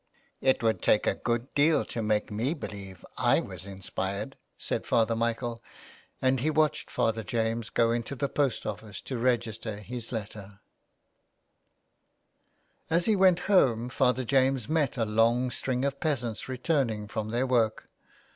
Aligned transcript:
"It 0.51 0.63
would 0.63 0.81
take 0.81 1.05
a 1.05 1.13
good 1.13 1.53
deal 1.53 1.85
to 1.85 2.01
make 2.01 2.31
me 2.31 2.55
believe 2.55 3.05
I 3.19 3.39
was 3.39 3.67
inspired," 3.67 4.35
said 4.57 4.87
Father 4.87 5.15
Michael, 5.15 5.61
and 6.19 6.39
he 6.39 6.49
watched 6.49 6.89
Father 6.89 7.21
James 7.23 7.69
go 7.69 7.91
into 7.91 8.15
the 8.15 8.27
post 8.27 8.65
office 8.65 8.99
to 9.01 9.19
register 9.19 9.75
his 9.77 10.11
letter. 10.11 10.59
i86 12.89 12.89
A 12.89 12.89
LETTER 12.89 12.89
TO 12.89 12.89
ROME. 12.89 12.89
As 12.89 13.05
he 13.05 13.15
went 13.15 13.39
home 13.41 13.89
Father 13.89 14.23
James 14.23 14.67
met 14.67 14.97
a 14.97 15.05
long 15.05 15.51
string 15.51 15.85
of 15.85 15.99
peasants 15.99 16.49
returning 16.49 17.07
from 17.07 17.29
their 17.29 17.45
work. 17.45 17.87